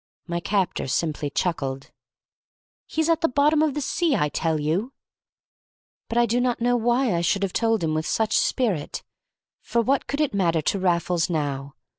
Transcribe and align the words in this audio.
My 0.25 0.39
captor 0.39 0.87
simply 0.87 1.29
chuckled. 1.29 1.91
"He's 2.87 3.07
at 3.07 3.21
the 3.21 3.27
bottom 3.27 3.61
of 3.61 3.75
the 3.75 3.81
sea, 3.81 4.15
I 4.15 4.29
tell 4.29 4.59
you!" 4.59 4.93
But 6.09 6.17
I 6.17 6.25
do 6.25 6.41
not 6.41 6.59
know 6.59 6.75
why 6.75 7.13
I 7.13 7.21
should 7.21 7.43
have 7.43 7.53
told 7.53 7.83
him 7.83 7.93
with 7.93 8.07
such 8.07 8.35
spirit, 8.35 9.03
for 9.61 9.83
what 9.83 10.07
could 10.07 10.19
it 10.19 10.33
matter 10.33 10.63
to 10.63 10.79
Raffles 10.79 11.29
now? 11.29 11.75